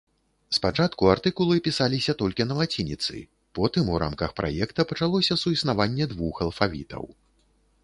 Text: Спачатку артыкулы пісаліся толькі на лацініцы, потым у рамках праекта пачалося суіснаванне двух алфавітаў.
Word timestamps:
Спачатку 0.57 1.09
артыкулы 1.15 1.57
пісаліся 1.67 2.15
толькі 2.21 2.47
на 2.47 2.57
лацініцы, 2.61 3.21
потым 3.61 3.93
у 3.93 4.01
рамках 4.07 4.35
праекта 4.41 4.81
пачалося 4.95 5.41
суіснаванне 5.45 6.05
двух 6.17 6.43
алфавітаў. 6.49 7.03